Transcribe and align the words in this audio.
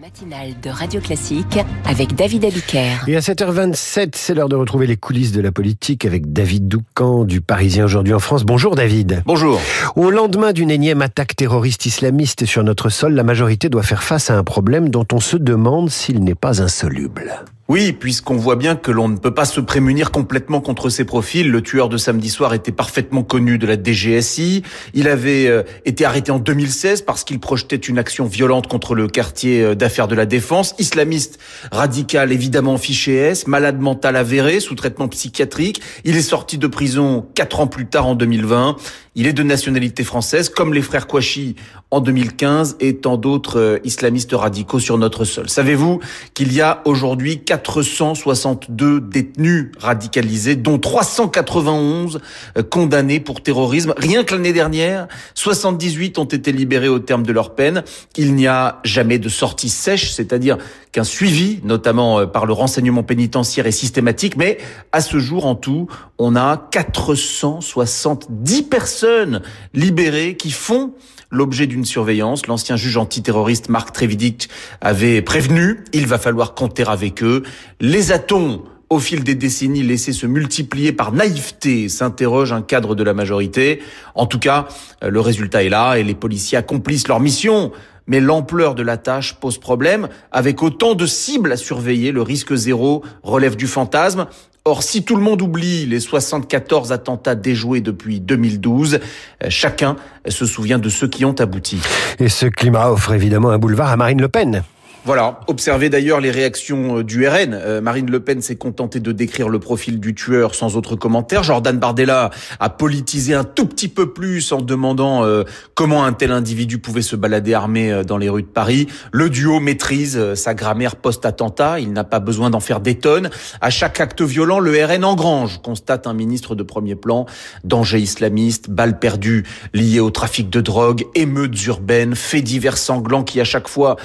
matinale 0.00 0.54
de 0.62 0.70
Radio 0.70 1.00
Classique 1.00 1.58
avec 1.84 2.14
David 2.14 2.44
Abiker. 2.44 3.08
Et 3.08 3.16
à 3.16 3.20
7h27, 3.20 4.10
c'est 4.14 4.34
l'heure 4.34 4.48
de 4.48 4.54
retrouver 4.54 4.86
les 4.86 4.96
coulisses 4.96 5.32
de 5.32 5.40
la 5.40 5.50
politique 5.50 6.04
avec 6.04 6.32
David 6.32 6.68
Doucan 6.68 7.24
du 7.24 7.40
Parisien 7.40 7.84
aujourd'hui 7.84 8.14
en 8.14 8.20
France. 8.20 8.44
Bonjour 8.44 8.76
David. 8.76 9.22
Bonjour. 9.26 9.60
Au 9.96 10.10
lendemain 10.10 10.52
d'une 10.52 10.70
énième 10.70 11.02
attaque 11.02 11.34
terroriste 11.34 11.86
islamiste 11.86 12.44
sur 12.44 12.62
notre 12.62 12.90
sol, 12.90 13.14
la 13.14 13.24
majorité 13.24 13.68
doit 13.68 13.82
faire 13.82 14.04
face 14.04 14.30
à 14.30 14.38
un 14.38 14.44
problème 14.44 14.88
dont 14.88 15.06
on 15.12 15.20
se 15.20 15.36
demande 15.36 15.90
s'il 15.90 16.22
n'est 16.22 16.36
pas 16.36 16.62
insoluble. 16.62 17.44
Oui, 17.70 17.92
puisqu'on 17.92 18.36
voit 18.36 18.56
bien 18.56 18.76
que 18.76 18.90
l'on 18.90 19.10
ne 19.10 19.18
peut 19.18 19.34
pas 19.34 19.44
se 19.44 19.60
prémunir 19.60 20.10
complètement 20.10 20.62
contre 20.62 20.88
ces 20.88 21.04
profils. 21.04 21.50
Le 21.50 21.60
tueur 21.60 21.90
de 21.90 21.98
samedi 21.98 22.30
soir 22.30 22.54
était 22.54 22.72
parfaitement 22.72 23.22
connu 23.22 23.58
de 23.58 23.66
la 23.66 23.76
DGSI. 23.76 24.62
Il 24.94 25.06
avait 25.06 25.48
euh, 25.48 25.64
été 25.84 26.06
arrêté 26.06 26.30
en 26.30 26.38
2016 26.38 27.02
parce 27.02 27.24
qu'il 27.24 27.38
projetait 27.40 27.76
une 27.76 27.98
action 27.98 28.24
violente 28.24 28.68
contre 28.68 28.94
le 28.94 29.06
quartier 29.06 29.62
euh, 29.62 29.74
d'affaires 29.74 30.08
de 30.08 30.14
la 30.14 30.24
Défense. 30.24 30.74
Islamiste 30.78 31.38
radical, 31.70 32.32
évidemment 32.32 32.78
fiché 32.78 33.16
S, 33.16 33.46
malade 33.46 33.78
mental 33.78 34.16
avéré, 34.16 34.60
sous 34.60 34.74
traitement 34.74 35.08
psychiatrique. 35.08 35.82
Il 36.04 36.16
est 36.16 36.22
sorti 36.22 36.56
de 36.56 36.68
prison 36.68 37.26
quatre 37.34 37.60
ans 37.60 37.66
plus 37.66 37.84
tard 37.84 38.06
en 38.06 38.14
2020. 38.14 38.76
Il 39.14 39.26
est 39.26 39.32
de 39.34 39.42
nationalité 39.42 40.04
française, 40.04 40.48
comme 40.48 40.72
les 40.72 40.80
frères 40.80 41.06
Kouachi 41.06 41.56
en 41.90 42.00
2015 42.00 42.76
et 42.80 42.96
tant 42.96 43.16
d'autres 43.16 43.58
euh, 43.58 43.78
islamistes 43.82 44.32
radicaux 44.32 44.78
sur 44.78 44.96
notre 44.96 45.24
sol. 45.24 45.48
Savez-vous 45.48 46.00
qu'il 46.34 46.52
y 46.52 46.60
a 46.60 46.82
aujourd'hui 46.84 47.42
462 47.58 49.00
détenus 49.00 49.72
radicalisés, 49.78 50.56
dont 50.56 50.78
391 50.78 52.20
euh, 52.56 52.62
condamnés 52.62 53.20
pour 53.20 53.42
terrorisme. 53.42 53.94
Rien 53.96 54.24
que 54.24 54.34
l'année 54.34 54.52
dernière, 54.52 55.08
78 55.34 56.18
ont 56.18 56.24
été 56.24 56.52
libérés 56.52 56.88
au 56.88 56.98
terme 56.98 57.24
de 57.24 57.32
leur 57.32 57.54
peine. 57.54 57.82
Il 58.16 58.34
n'y 58.34 58.46
a 58.46 58.80
jamais 58.84 59.18
de 59.18 59.28
sortie 59.28 59.68
sèche, 59.68 60.10
c'est-à-dire 60.12 60.58
qu'un 60.92 61.04
suivi, 61.04 61.60
notamment 61.64 62.20
euh, 62.20 62.26
par 62.26 62.46
le 62.46 62.52
renseignement 62.52 63.02
pénitentiaire, 63.02 63.66
est 63.66 63.72
systématique. 63.72 64.36
Mais 64.36 64.58
à 64.92 65.00
ce 65.00 65.18
jour, 65.18 65.46
en 65.46 65.54
tout, 65.54 65.88
on 66.18 66.36
a 66.36 66.56
470 66.70 68.62
personnes 68.62 69.42
libérées 69.74 70.36
qui 70.36 70.50
font 70.50 70.92
l'objet 71.30 71.66
d'une 71.66 71.84
surveillance. 71.84 72.46
L'ancien 72.46 72.76
juge 72.76 72.96
antiterroriste 72.96 73.68
Marc 73.68 73.92
Trévidic 73.92 74.48
avait 74.80 75.22
prévenu, 75.22 75.84
il 75.92 76.06
va 76.06 76.18
falloir 76.18 76.54
compter 76.54 76.84
avec 76.86 77.22
eux. 77.22 77.42
Les 77.80 78.12
a-t-on 78.12 78.62
au 78.90 78.98
fil 78.98 79.22
des 79.22 79.34
décennies 79.34 79.82
laissé 79.82 80.12
se 80.12 80.26
multiplier 80.26 80.92
par 80.92 81.12
naïveté, 81.12 81.88
s'interroge 81.88 82.52
un 82.52 82.62
cadre 82.62 82.94
de 82.94 83.02
la 83.02 83.12
majorité. 83.12 83.80
En 84.14 84.26
tout 84.26 84.38
cas, 84.38 84.68
euh, 85.02 85.10
le 85.10 85.20
résultat 85.20 85.62
est 85.62 85.68
là 85.68 85.96
et 85.96 86.04
les 86.04 86.14
policiers 86.14 86.58
accomplissent 86.58 87.08
leur 87.08 87.20
mission. 87.20 87.72
Mais 88.06 88.20
l'ampleur 88.20 88.74
de 88.74 88.82
la 88.82 88.96
tâche 88.96 89.34
pose 89.34 89.58
problème. 89.58 90.08
Avec 90.32 90.62
autant 90.62 90.94
de 90.94 91.04
cibles 91.04 91.52
à 91.52 91.58
surveiller, 91.58 92.10
le 92.10 92.22
risque 92.22 92.54
zéro 92.54 93.02
relève 93.22 93.54
du 93.54 93.66
fantasme. 93.66 94.26
Or, 94.64 94.82
si 94.82 95.04
tout 95.04 95.16
le 95.16 95.22
monde 95.22 95.42
oublie 95.42 95.84
les 95.84 96.00
74 96.00 96.90
attentats 96.90 97.34
déjoués 97.34 97.82
depuis 97.82 98.20
2012, 98.20 98.94
euh, 98.94 99.46
chacun 99.50 99.96
se 100.26 100.46
souvient 100.46 100.78
de 100.78 100.88
ceux 100.88 101.08
qui 101.08 101.26
ont 101.26 101.38
abouti. 101.38 101.78
Et 102.18 102.30
ce 102.30 102.46
climat 102.46 102.90
offre 102.90 103.12
évidemment 103.12 103.50
un 103.50 103.58
boulevard 103.58 103.90
à 103.90 103.96
Marine 103.96 104.22
Le 104.22 104.28
Pen. 104.28 104.62
Voilà, 105.04 105.40
observez 105.46 105.90
d'ailleurs 105.90 106.20
les 106.20 106.32
réactions 106.32 106.98
euh, 106.98 107.04
du 107.04 107.26
RN. 107.26 107.54
Euh, 107.54 107.80
Marine 107.80 108.10
Le 108.10 108.20
Pen 108.20 108.42
s'est 108.42 108.56
contentée 108.56 108.98
de 108.98 109.12
décrire 109.12 109.48
le 109.48 109.60
profil 109.60 110.00
du 110.00 110.12
tueur 110.14 110.56
sans 110.56 110.76
autre 110.76 110.96
commentaire. 110.96 111.44
Jordan 111.44 111.78
Bardella 111.78 112.30
a 112.58 112.68
politisé 112.68 113.32
un 113.32 113.44
tout 113.44 113.66
petit 113.66 113.88
peu 113.88 114.12
plus 114.12 114.50
en 114.50 114.60
demandant 114.60 115.24
euh, 115.24 115.44
comment 115.74 116.04
un 116.04 116.12
tel 116.12 116.32
individu 116.32 116.78
pouvait 116.78 117.02
se 117.02 117.14
balader 117.14 117.54
armé 117.54 118.02
dans 118.04 118.18
les 118.18 118.28
rues 118.28 118.42
de 118.42 118.48
Paris. 118.48 118.88
Le 119.12 119.30
duo 119.30 119.60
maîtrise 119.60 120.34
sa 120.34 120.54
grammaire 120.54 120.96
post-attentat, 120.96 121.78
il 121.78 121.92
n'a 121.92 122.04
pas 122.04 122.18
besoin 122.18 122.50
d'en 122.50 122.60
faire 122.60 122.80
des 122.80 122.96
tonnes. 122.96 123.30
À 123.60 123.70
chaque 123.70 124.00
acte 124.00 124.20
violent, 124.20 124.58
le 124.58 124.84
RN 124.84 125.04
engrange, 125.04 125.62
constate 125.62 126.06
un 126.06 126.12
ministre 126.14 126.54
de 126.56 126.64
premier 126.64 126.96
plan, 126.96 127.26
danger 127.62 128.00
islamiste, 128.00 128.68
balles 128.68 128.98
perdues 128.98 129.44
liées 129.72 130.00
au 130.00 130.10
trafic 130.10 130.50
de 130.50 130.60
drogue, 130.60 131.04
émeutes 131.14 131.64
urbaines, 131.66 132.16
faits 132.16 132.44
divers 132.44 132.78
sanglants 132.78 133.24
qui 133.24 133.40
à 133.40 133.44
chaque 133.44 133.68
fois 133.68 133.96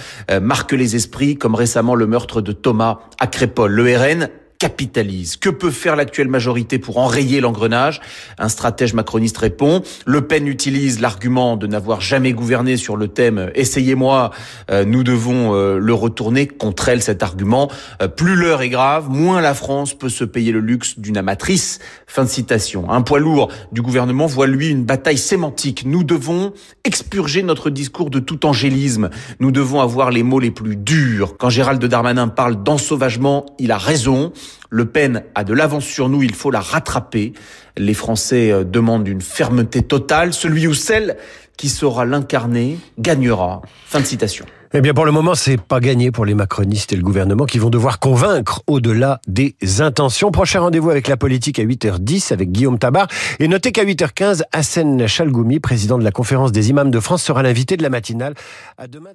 marquent 0.41 0.73
les 0.73 0.82
esprits, 0.83 1.37
comme 1.37 1.55
récemment 1.55 1.95
le 1.95 2.07
meurtre 2.07 2.41
de 2.41 2.51
Thomas 2.51 2.99
à 3.19 3.27
Crépol. 3.27 3.71
Le 3.71 3.97
RN 3.97 4.29
capitalise. 4.63 5.35
Que 5.35 5.49
peut 5.49 5.71
faire 5.71 5.97
l'actuelle 5.97 6.29
majorité 6.29 6.79
pour 6.79 6.97
enrayer 6.97 7.41
l'engrenage? 7.41 7.99
Un 8.37 8.47
stratège 8.47 8.93
macroniste 8.93 9.37
répond. 9.37 9.83
Le 10.05 10.21
Pen 10.21 10.47
utilise 10.47 11.01
l'argument 11.01 11.57
de 11.57 11.67
n'avoir 11.67 11.99
jamais 11.99 12.31
gouverné 12.31 12.77
sur 12.77 12.95
le 12.95 13.09
thème 13.09 13.51
«Essayez-moi, 13.55 14.31
euh, 14.71 14.85
nous 14.85 15.03
devons 15.03 15.53
euh, 15.53 15.79
le 15.79 15.93
retourner» 15.93 16.47
contre 16.63 16.87
elle 16.87 17.01
cet 17.01 17.23
argument. 17.23 17.69
Euh, 18.01 18.07
plus 18.07 18.35
l'heure 18.35 18.61
est 18.61 18.69
grave, 18.69 19.09
moins 19.09 19.41
la 19.41 19.53
France 19.53 19.93
peut 19.95 20.07
se 20.07 20.23
payer 20.23 20.53
le 20.53 20.61
luxe 20.61 20.97
d'une 20.97 21.17
amatrice. 21.17 21.79
Fin 22.07 22.23
de 22.23 22.29
citation. 22.29 22.89
Un 22.89 23.01
poids 23.01 23.19
lourd 23.19 23.49
du 23.73 23.81
gouvernement 23.81 24.27
voit 24.27 24.47
lui 24.47 24.69
une 24.69 24.85
bataille 24.85 25.17
sémantique. 25.17 25.83
Nous 25.85 26.05
devons 26.05 26.53
expurger 26.85 27.43
notre 27.43 27.69
discours 27.69 28.09
de 28.09 28.19
tout 28.19 28.45
angélisme. 28.45 29.09
Nous 29.41 29.51
devons 29.51 29.81
avoir 29.81 30.09
les 30.09 30.23
mots 30.23 30.39
les 30.39 30.51
plus 30.51 30.77
durs. 30.77 31.35
Quand 31.37 31.49
Gérald 31.49 31.83
Darmanin 31.83 32.29
parle 32.29 32.63
d'ensauvagement, 32.63 33.45
il 33.59 33.73
a 33.73 33.77
raison. 33.77 34.31
Le 34.69 34.85
Pen 34.85 35.23
a 35.35 35.43
de 35.43 35.53
l'avance 35.53 35.85
sur 35.85 36.09
nous, 36.09 36.23
il 36.23 36.33
faut 36.33 36.51
la 36.51 36.59
rattraper. 36.59 37.33
Les 37.77 37.93
Français 37.93 38.51
euh, 38.51 38.63
demandent 38.63 39.07
une 39.07 39.21
fermeté 39.21 39.81
totale. 39.81 40.33
Celui 40.33 40.67
ou 40.67 40.73
celle 40.73 41.17
qui 41.57 41.69
saura 41.69 42.05
l'incarner 42.05 42.77
gagnera. 42.97 43.61
Fin 43.85 43.99
de 43.99 44.05
citation. 44.05 44.45
Eh 44.75 44.81
bien, 44.81 44.95
pour 44.95 45.05
le 45.05 45.11
moment, 45.11 45.35
c'est 45.35 45.61
pas 45.61 45.79
gagné 45.79 46.09
pour 46.09 46.25
les 46.25 46.33
macronistes 46.33 46.93
et 46.93 46.95
le 46.95 47.03
gouvernement 47.03 47.45
qui 47.45 47.59
vont 47.59 47.69
devoir 47.69 47.99
convaincre 47.99 48.63
au-delà 48.65 49.21
des 49.27 49.55
intentions. 49.81 50.31
Prochain 50.31 50.61
rendez-vous 50.61 50.89
avec 50.89 51.07
la 51.07 51.15
politique 51.15 51.59
à 51.59 51.63
8h10 51.63 52.33
avec 52.33 52.51
Guillaume 52.51 52.79
Tabar. 52.79 53.07
Et 53.37 53.47
notez 53.47 53.71
qu'à 53.71 53.85
8h15, 53.85 54.41
Hassan 54.51 55.05
Chalgoumi, 55.05 55.59
président 55.59 55.99
de 55.99 56.03
la 56.03 56.11
conférence 56.11 56.51
des 56.51 56.71
imams 56.71 56.89
de 56.89 56.99
France, 56.99 57.21
sera 57.21 57.43
l'invité 57.43 57.77
de 57.77 57.83
la 57.83 57.89
matinale. 57.89 58.33
À 58.79 58.87
demain. 58.87 59.11